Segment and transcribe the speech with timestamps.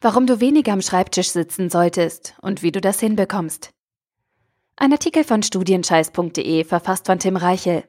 [0.00, 3.70] Warum du weniger am Schreibtisch sitzen solltest und wie du das hinbekommst.
[4.76, 7.82] Ein Artikel von studienscheiß.de verfasst von Tim Reichel.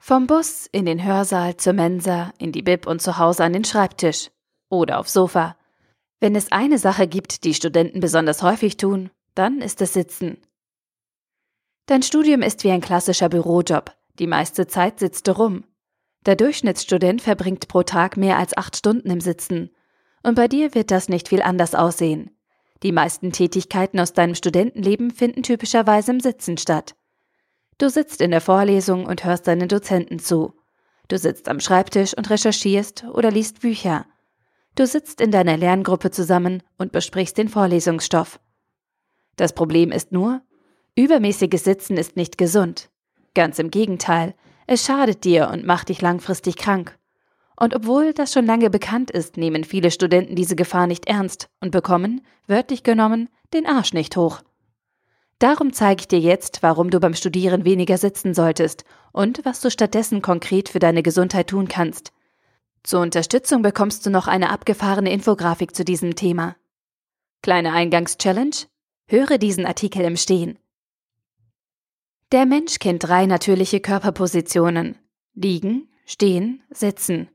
[0.00, 3.64] Vom Bus in den Hörsaal zur Mensa, in die Bib und zu Hause an den
[3.64, 4.30] Schreibtisch
[4.68, 5.56] oder aufs Sofa.
[6.18, 10.38] Wenn es eine Sache gibt, die Studenten besonders häufig tun, dann ist es Sitzen.
[11.86, 13.94] Dein Studium ist wie ein klassischer Bürojob.
[14.18, 15.62] Die meiste Zeit sitzt du rum.
[16.26, 19.70] Der Durchschnittsstudent verbringt pro Tag mehr als acht Stunden im Sitzen.
[20.24, 22.30] Und bei dir wird das nicht viel anders aussehen.
[22.82, 26.96] Die meisten Tätigkeiten aus deinem Studentenleben finden typischerweise im Sitzen statt.
[27.78, 30.54] Du sitzt in der Vorlesung und hörst deinen Dozenten zu.
[31.08, 34.06] Du sitzt am Schreibtisch und recherchierst oder liest Bücher.
[34.74, 38.40] Du sitzt in deiner Lerngruppe zusammen und besprichst den Vorlesungsstoff.
[39.36, 40.40] Das Problem ist nur,
[40.96, 42.90] übermäßiges Sitzen ist nicht gesund.
[43.34, 44.34] Ganz im Gegenteil,
[44.66, 46.98] es schadet dir und macht dich langfristig krank.
[47.56, 51.70] Und obwohl das schon lange bekannt ist, nehmen viele Studenten diese Gefahr nicht ernst und
[51.70, 54.42] bekommen, wörtlich genommen, den Arsch nicht hoch.
[55.38, 59.70] Darum zeige ich dir jetzt, warum du beim Studieren weniger sitzen solltest und was du
[59.70, 62.12] stattdessen konkret für deine Gesundheit tun kannst.
[62.82, 66.56] Zur Unterstützung bekommst du noch eine abgefahrene Infografik zu diesem Thema.
[67.42, 68.66] Kleine Eingangschallenge?
[69.06, 70.58] Höre diesen Artikel im Stehen.
[72.32, 74.98] Der Mensch kennt drei natürliche Körperpositionen.
[75.34, 77.28] Liegen, stehen, sitzen.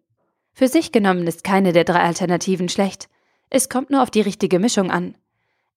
[0.59, 3.07] Für sich genommen ist keine der drei Alternativen schlecht.
[3.49, 5.15] Es kommt nur auf die richtige Mischung an.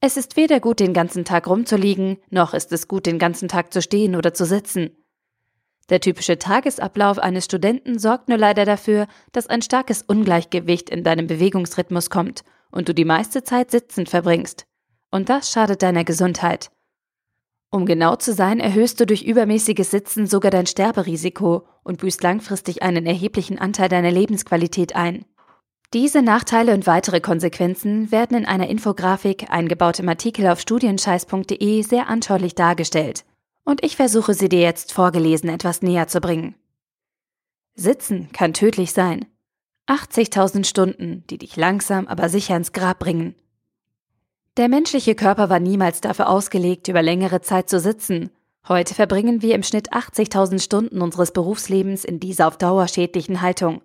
[0.00, 3.72] Es ist weder gut, den ganzen Tag rumzuliegen, noch ist es gut, den ganzen Tag
[3.72, 4.91] zu stehen oder zu sitzen.
[5.88, 11.28] Der typische Tagesablauf eines Studenten sorgt nur leider dafür, dass ein starkes Ungleichgewicht in deinem
[11.28, 14.66] Bewegungsrhythmus kommt und du die meiste Zeit sitzend verbringst.
[15.12, 16.72] Und das schadet deiner Gesundheit.
[17.73, 22.83] Um genau zu sein, erhöhst du durch übermäßiges Sitzen sogar dein Sterberisiko und büßt langfristig
[22.83, 25.25] einen erheblichen Anteil deiner Lebensqualität ein.
[25.93, 32.09] Diese Nachteile und weitere Konsequenzen werden in einer Infografik, eingebaut im Artikel auf studienscheiß.de, sehr
[32.09, 33.25] anschaulich dargestellt
[33.65, 36.55] und ich versuche sie dir jetzt vorgelesen etwas näher zu bringen.
[37.75, 39.27] Sitzen kann tödlich sein.
[39.88, 43.34] 80.000 Stunden, die dich langsam, aber sicher ins Grab bringen.
[44.58, 48.30] Der menschliche Körper war niemals dafür ausgelegt, über längere Zeit zu sitzen.
[48.68, 53.80] Heute verbringen wir im Schnitt 80.000 Stunden unseres Berufslebens in dieser auf Dauer schädlichen Haltung.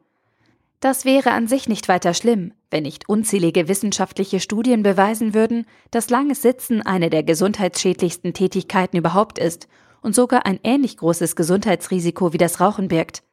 [0.81, 6.09] Das wäre an sich nicht weiter schlimm, wenn nicht unzählige wissenschaftliche Studien beweisen würden, dass
[6.09, 9.69] langes Sitzen eine der gesundheitsschädlichsten Tätigkeiten überhaupt ist
[10.01, 13.23] und sogar ein ähnlich großes Gesundheitsrisiko wie das Rauchen birgt.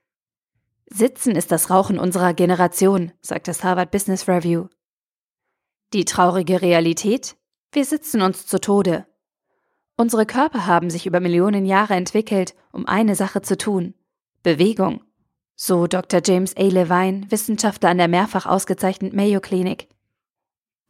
[0.86, 4.68] Sitzen ist das Rauchen unserer Generation, sagt das Harvard Business Review.
[5.94, 7.36] Die traurige Realität?
[7.70, 9.06] Wir sitzen uns zu Tode.
[9.96, 13.94] Unsere Körper haben sich über Millionen Jahre entwickelt, um eine Sache zu tun
[14.42, 15.04] Bewegung.
[15.54, 16.20] So Dr.
[16.24, 16.64] James A.
[16.64, 19.86] Levine, Wissenschaftler an der mehrfach ausgezeichneten Mayo Klinik.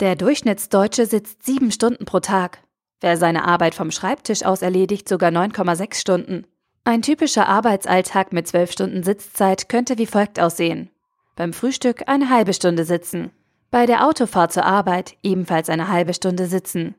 [0.01, 2.63] Der Durchschnittsdeutsche sitzt sieben Stunden pro Tag.
[3.03, 6.47] Wer seine Arbeit vom Schreibtisch aus erledigt, sogar 9,6 Stunden.
[6.85, 10.89] Ein typischer Arbeitsalltag mit zwölf Stunden Sitzzeit könnte wie folgt aussehen.
[11.37, 13.33] Beim Frühstück eine halbe Stunde sitzen.
[13.75, 16.95] Bei der Autofahrt zur Arbeit ebenfalls eine halbe Stunde sitzen.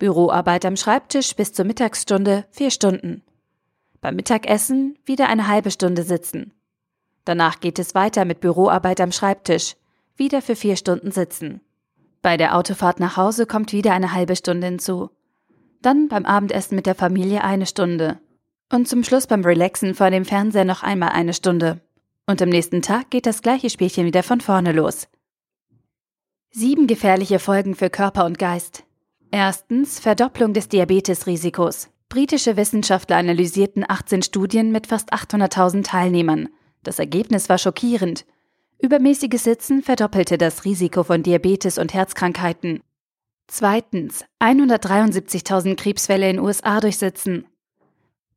[0.00, 3.22] Büroarbeit am Schreibtisch bis zur Mittagsstunde vier Stunden.
[4.00, 6.52] Beim Mittagessen wieder eine halbe Stunde sitzen.
[7.24, 9.76] Danach geht es weiter mit Büroarbeit am Schreibtisch,
[10.16, 11.60] wieder für vier Stunden sitzen.
[12.22, 15.10] Bei der Autofahrt nach Hause kommt wieder eine halbe Stunde hinzu.
[15.80, 18.18] Dann beim Abendessen mit der Familie eine Stunde.
[18.68, 21.80] Und zum Schluss beim Relaxen vor dem Fernseher noch einmal eine Stunde.
[22.26, 25.06] Und am nächsten Tag geht das gleiche Spielchen wieder von vorne los.
[26.50, 28.84] Sieben gefährliche Folgen für Körper und Geist.
[29.30, 31.90] Erstens Verdopplung des Diabetesrisikos.
[32.08, 36.48] Britische Wissenschaftler analysierten 18 Studien mit fast 800.000 Teilnehmern.
[36.82, 38.24] Das Ergebnis war schockierend.
[38.80, 42.80] Übermäßiges Sitzen verdoppelte das Risiko von Diabetes und Herzkrankheiten.
[43.46, 47.44] Zweitens, 173.000 Krebsfälle in USA durch Sitzen.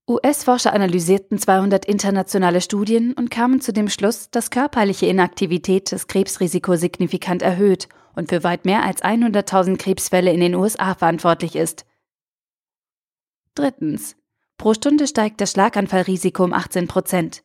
[0.09, 6.75] US-Forscher analysierten 200 internationale Studien und kamen zu dem Schluss, dass körperliche Inaktivität das Krebsrisiko
[6.75, 11.85] signifikant erhöht und für weit mehr als 100.000 Krebsfälle in den USA verantwortlich ist.
[13.55, 14.16] Drittens.
[14.58, 17.43] Pro Stunde steigt das Schlaganfallrisiko um 18 Prozent.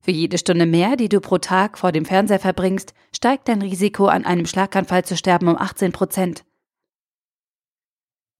[0.00, 4.06] Für jede Stunde mehr, die du pro Tag vor dem Fernseher verbringst, steigt dein Risiko,
[4.06, 6.44] an einem Schlaganfall zu sterben, um 18 Prozent.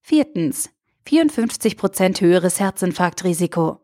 [0.01, 0.71] Viertens.
[1.07, 3.81] 54 Prozent höheres Herzinfarktrisiko.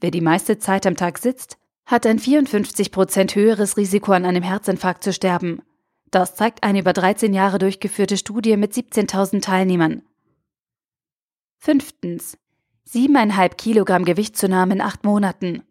[0.00, 4.42] Wer die meiste Zeit am Tag sitzt, hat ein 54 Prozent höheres Risiko, an einem
[4.42, 5.62] Herzinfarkt zu sterben.
[6.10, 10.02] Das zeigt eine über 13 Jahre durchgeführte Studie mit 17.000 Teilnehmern.
[11.58, 12.38] Fünftens.
[12.88, 15.62] 7,5 Kilogramm Gewichtszunahme in acht Monaten.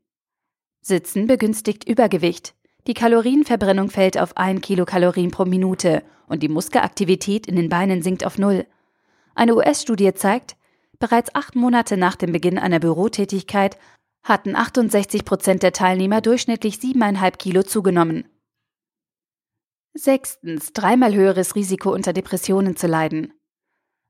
[0.81, 2.53] Sitzen begünstigt Übergewicht.
[2.85, 8.23] Die Kalorienverbrennung fällt auf 1 Kilokalorien pro Minute und die Muskelaktivität in den Beinen sinkt
[8.23, 8.67] auf Null.
[9.33, 10.55] Eine US-Studie zeigt,
[10.99, 13.77] bereits acht Monate nach dem Beginn einer Bürotätigkeit
[14.23, 18.25] hatten 68 Prozent der Teilnehmer durchschnittlich 7,5 Kilo zugenommen.
[19.93, 23.33] Sechstens, dreimal höheres Risiko unter Depressionen zu leiden.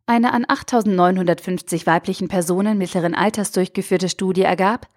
[0.05, 4.87] Eine an 8.950 weiblichen Personen mittleren Alters durchgeführte Studie ergab,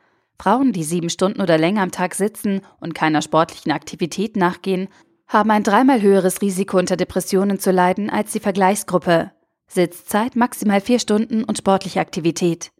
[0.40, 4.88] Frauen, die sieben Stunden oder länger am Tag sitzen und keiner sportlichen Aktivität nachgehen,
[5.28, 9.32] haben ein dreimal höheres Risiko unter Depressionen zu leiden als die Vergleichsgruppe.
[9.68, 12.72] Sitzzeit maximal vier Stunden und sportliche Aktivität.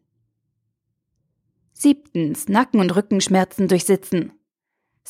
[1.72, 2.48] Siebtens.
[2.48, 4.32] Nacken- und Rückenschmerzen durch Sitzen.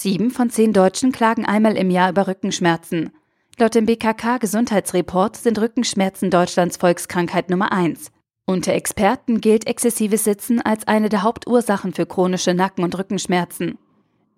[0.01, 3.11] Sieben von zehn Deutschen klagen einmal im Jahr über Rückenschmerzen.
[3.59, 8.11] Laut dem BKK-Gesundheitsreport sind Rückenschmerzen Deutschlands Volkskrankheit Nummer eins.
[8.47, 13.77] Unter Experten gilt exzessives Sitzen als eine der Hauptursachen für chronische Nacken- und Rückenschmerzen.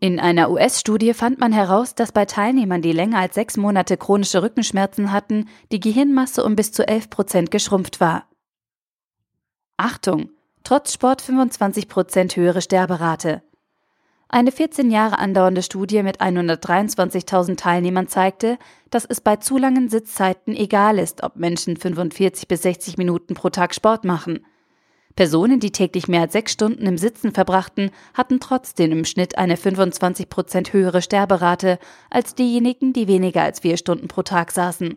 [0.01, 4.43] In einer US-Studie fand man heraus, dass bei Teilnehmern, die länger als sechs Monate chronische
[4.43, 8.29] Rückenschmerzen hatten, die Gehirnmasse um bis zu 11 Prozent geschrumpft war.
[9.77, 10.31] Achtung!
[10.65, 13.45] Trotz Sport 25 Prozent höhere Sterberate.
[14.35, 18.59] Eine 14 Jahre andauernde Studie mit 123.000 Teilnehmern zeigte,
[18.89, 23.51] dass es bei zu langen Sitzzeiten egal ist, ob Menschen 45 bis 60 Minuten pro
[23.51, 24.47] Tag Sport machen.
[25.17, 29.59] Personen, die täglich mehr als sechs Stunden im Sitzen verbrachten, hatten trotzdem im Schnitt eine
[29.59, 31.79] 25 Prozent höhere Sterberate
[32.09, 34.97] als diejenigen, die weniger als vier Stunden pro Tag saßen.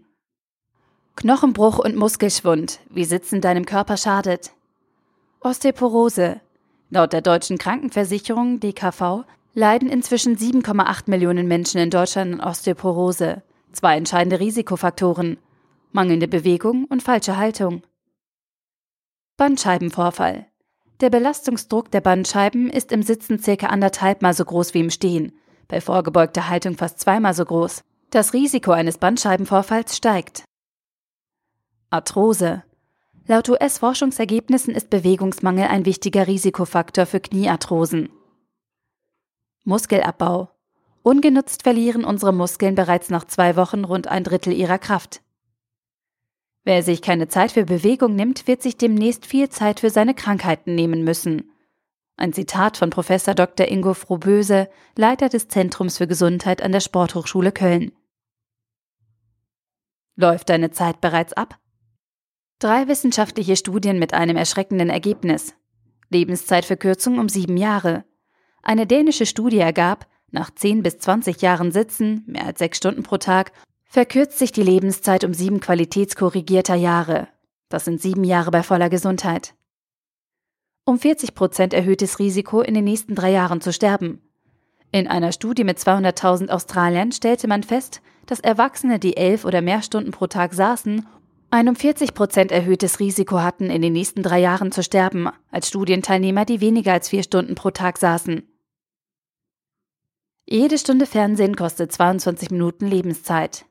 [1.18, 4.54] Knochenbruch und Muskelschwund, wie Sitzen deinem Körper schadet.
[5.42, 6.40] Osteoporose,
[6.90, 13.44] Laut der deutschen Krankenversicherung DKV leiden inzwischen 7,8 Millionen Menschen in Deutschland an Osteoporose.
[13.72, 15.38] Zwei entscheidende Risikofaktoren
[15.96, 17.82] mangelnde Bewegung und falsche Haltung.
[19.38, 20.46] Bandscheibenvorfall.
[21.00, 25.34] Der Belastungsdruck der Bandscheiben ist im Sitzen circa anderthalbmal so groß wie im Stehen,
[25.68, 27.84] bei vorgebeugter Haltung fast zweimal so groß.
[28.12, 30.44] Das Risiko eines Bandscheibenvorfalls steigt.
[31.90, 32.64] Arthrose.
[33.28, 38.10] Laut US-Forschungsergebnissen ist Bewegungsmangel ein wichtiger Risikofaktor für Kniearthrosen.
[39.64, 40.52] Muskelabbau.
[41.02, 45.24] Ungenutzt verlieren unsere Muskeln bereits nach zwei Wochen rund ein Drittel ihrer Kraft.
[46.64, 50.76] Wer sich keine Zeit für Bewegung nimmt, wird sich demnächst viel Zeit für seine Krankheiten
[50.76, 51.52] nehmen müssen.
[52.18, 53.68] Ein Zitat von Professor Dr.
[53.68, 57.92] Ingo Frohböse, Leiter des Zentrums für Gesundheit an der Sporthochschule Köln.
[60.16, 61.60] Läuft deine Zeit bereits ab?
[62.60, 65.54] Drei wissenschaftliche Studien mit einem erschreckenden Ergebnis.
[66.10, 68.06] Lebenszeitverkürzung um sieben Jahre.
[68.64, 73.18] Eine dänische Studie ergab, nach 10 bis 20 Jahren Sitzen, mehr als sechs Stunden pro
[73.18, 73.52] Tag,
[73.84, 77.28] verkürzt sich die Lebenszeit um sieben qualitätskorrigierter Jahre.
[77.68, 79.54] Das sind sieben Jahre bei voller Gesundheit.
[80.86, 84.22] Um 40 Prozent erhöhtes Risiko, in den nächsten drei Jahren zu sterben.
[84.94, 89.82] In einer Studie mit 200.000 Australiern stellte man fest, dass Erwachsene, die elf oder mehr
[89.82, 91.06] Stunden pro Tag saßen
[91.56, 95.70] ein um 40 Prozent erhöhtes Risiko hatten, in den nächsten drei Jahren zu sterben, als
[95.70, 98.44] Studienteilnehmer, die weniger als vier Stunden pro Tag saßen.
[100.46, 103.66] Jede Stunde Fernsehen kostet 22 Minuten Lebenszeit.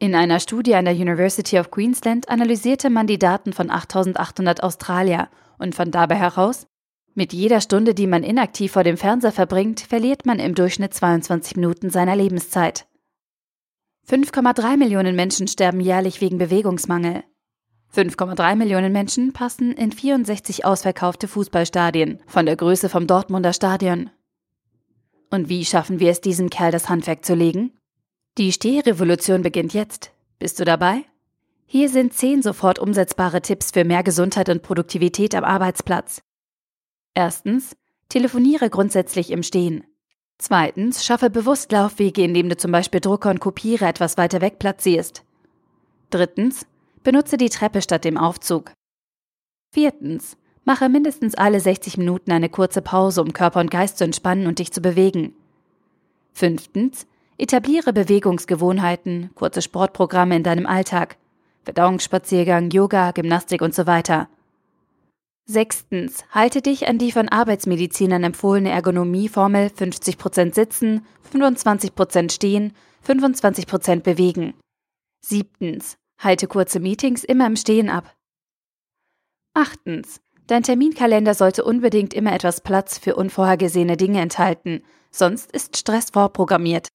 [0.00, 5.28] In einer Studie an der University of Queensland analysierte man die Daten von 8800 Australier
[5.58, 6.66] und fand dabei heraus,
[7.14, 11.56] mit jeder Stunde, die man inaktiv vor dem Fernseher verbringt, verliert man im Durchschnitt 22
[11.56, 12.87] Minuten seiner Lebenszeit.
[14.08, 17.24] 5,3 Millionen Menschen sterben jährlich wegen Bewegungsmangel.
[17.94, 24.08] 5,3 Millionen Menschen passen in 64 ausverkaufte Fußballstadien, von der Größe vom Dortmunder Stadion.
[25.28, 27.76] Und wie schaffen wir es, diesem Kerl das Handwerk zu legen?
[28.38, 30.10] Die Stehrevolution beginnt jetzt.
[30.38, 31.04] Bist du dabei?
[31.66, 36.22] Hier sind 10 sofort umsetzbare Tipps für mehr Gesundheit und Produktivität am Arbeitsplatz.
[37.12, 37.76] Erstens,
[38.08, 39.84] telefoniere grundsätzlich im Stehen.
[40.38, 45.24] Zweitens, schaffe bewusst Laufwege, indem du zum Beispiel Drucker und Kopiere etwas weiter weg platzierst.
[46.10, 46.64] Drittens,
[47.02, 48.72] benutze die Treppe statt dem Aufzug.
[49.72, 54.46] Viertens, mache mindestens alle 60 Minuten eine kurze Pause, um Körper und Geist zu entspannen
[54.46, 55.34] und dich zu bewegen.
[56.32, 61.16] Fünftens, etabliere Bewegungsgewohnheiten, kurze Sportprogramme in deinem Alltag,
[61.64, 64.28] Verdauungsspaziergang, Yoga, Gymnastik und so weiter.
[65.50, 72.74] Sechstens, halte dich an die von Arbeitsmedizinern empfohlene Ergonomieformel 50% sitzen, 25% stehen,
[73.06, 74.52] 25% bewegen.
[75.24, 78.14] Siebtens, halte kurze Meetings immer im Stehen ab.
[79.54, 86.10] Achtens, dein Terminkalender sollte unbedingt immer etwas Platz für unvorhergesehene Dinge enthalten, sonst ist Stress
[86.10, 86.88] vorprogrammiert.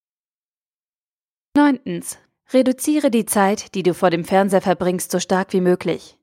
[1.57, 2.19] Neuntens,
[2.53, 6.19] reduziere die Zeit, die du vor dem Fernseher verbringst, so stark wie möglich.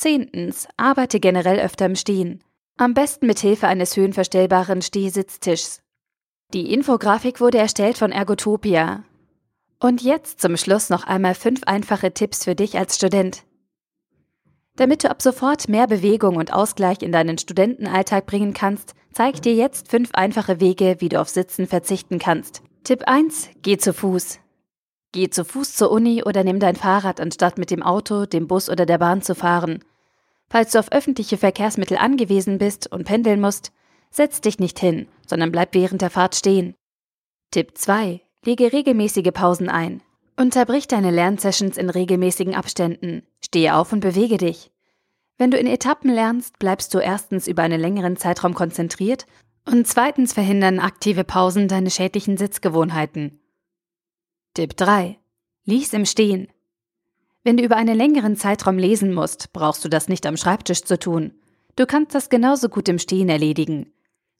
[0.00, 2.42] Zehntens, arbeite generell öfter im Stehen.
[2.78, 5.82] Am besten mit Hilfe eines höhenverstellbaren Stehsitztischs.
[6.54, 9.04] Die Infografik wurde erstellt von Ergotopia.
[9.78, 13.42] Und jetzt zum Schluss noch einmal fünf einfache Tipps für dich als Student.
[14.76, 19.40] Damit du ab sofort mehr Bewegung und Ausgleich in deinen Studentenalltag bringen kannst, zeige ich
[19.42, 22.62] dir jetzt fünf einfache Wege, wie du auf Sitzen verzichten kannst.
[22.84, 23.50] Tipp 1.
[23.60, 24.38] Geh zu Fuß.
[25.12, 28.70] Geh zu Fuß zur Uni oder nimm dein Fahrrad, anstatt mit dem Auto, dem Bus
[28.70, 29.84] oder der Bahn zu fahren.
[30.50, 33.72] Falls du auf öffentliche Verkehrsmittel angewiesen bist und pendeln musst,
[34.10, 36.74] setz dich nicht hin, sondern bleib während der Fahrt stehen.
[37.52, 38.20] Tipp 2.
[38.44, 40.02] Lege regelmäßige Pausen ein.
[40.36, 43.22] Unterbrich deine Lernsessions in regelmäßigen Abständen.
[43.44, 44.72] Stehe auf und bewege dich.
[45.38, 49.26] Wenn du in Etappen lernst, bleibst du erstens über einen längeren Zeitraum konzentriert
[49.66, 53.40] und zweitens verhindern aktive Pausen deine schädlichen Sitzgewohnheiten.
[54.54, 55.18] Tipp 3.
[55.64, 56.48] Lies im Stehen.
[57.42, 60.98] Wenn du über einen längeren Zeitraum lesen musst, brauchst du das nicht am Schreibtisch zu
[60.98, 61.32] tun.
[61.76, 63.92] Du kannst das genauso gut im Stehen erledigen.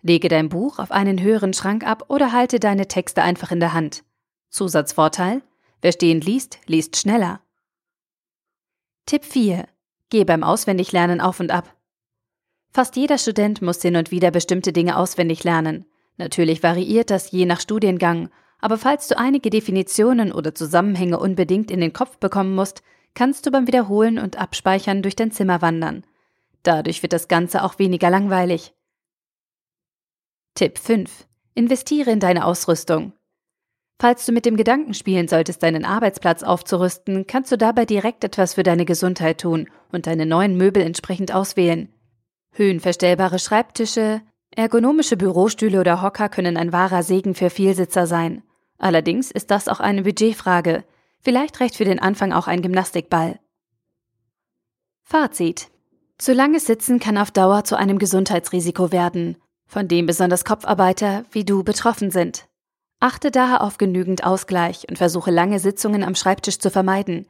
[0.02, 3.72] Lege dein Buch auf einen höheren Schrank ab oder halte deine Texte einfach in der
[3.72, 4.04] Hand.
[4.50, 5.42] Zusatzvorteil?
[5.80, 7.40] Wer stehend liest, liest schneller.
[9.06, 9.66] Tipp 4.
[10.10, 11.74] Geh beim Auswendiglernen auf und ab.
[12.72, 15.86] Fast jeder Student muss hin und wieder bestimmte Dinge auswendig lernen.
[16.18, 18.28] Natürlich variiert das je nach Studiengang,
[18.60, 22.82] aber falls du einige Definitionen oder Zusammenhänge unbedingt in den Kopf bekommen musst,
[23.14, 26.04] kannst du beim Wiederholen und Abspeichern durch dein Zimmer wandern.
[26.62, 28.74] Dadurch wird das Ganze auch weniger langweilig.
[30.54, 31.26] Tipp 5.
[31.54, 33.12] Investiere in deine Ausrüstung.
[33.98, 38.54] Falls du mit dem Gedanken spielen solltest, deinen Arbeitsplatz aufzurüsten, kannst du dabei direkt etwas
[38.54, 41.92] für deine Gesundheit tun und deine neuen Möbel entsprechend auswählen.
[42.52, 44.22] Höhenverstellbare Schreibtische,
[44.56, 48.42] ergonomische Bürostühle oder Hocker können ein wahrer Segen für Vielsitzer sein.
[48.80, 50.84] Allerdings ist das auch eine Budgetfrage.
[51.20, 53.38] Vielleicht reicht für den Anfang auch ein Gymnastikball.
[55.02, 55.68] Fazit.
[56.18, 61.44] Zu langes Sitzen kann auf Dauer zu einem Gesundheitsrisiko werden, von dem besonders Kopfarbeiter wie
[61.44, 62.46] du betroffen sind.
[63.00, 67.26] Achte daher auf genügend Ausgleich und versuche lange Sitzungen am Schreibtisch zu vermeiden.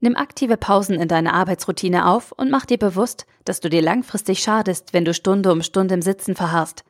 [0.00, 4.42] Nimm aktive Pausen in deine Arbeitsroutine auf und mach dir bewusst, dass du dir langfristig
[4.42, 6.84] schadest, wenn du Stunde um Stunde im Sitzen verharrst.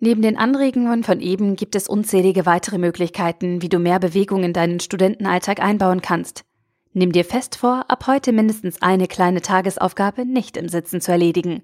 [0.00, 4.52] Neben den Anregungen von eben gibt es unzählige weitere Möglichkeiten, wie du mehr Bewegung in
[4.52, 6.44] deinen Studentenalltag einbauen kannst.
[6.92, 11.62] Nimm dir fest vor, ab heute mindestens eine kleine Tagesaufgabe nicht im Sitzen zu erledigen.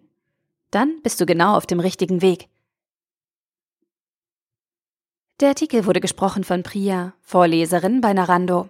[0.71, 2.49] Dann bist du genau auf dem richtigen Weg.
[5.41, 8.69] Der Artikel wurde gesprochen von Priya, Vorleserin bei Narando.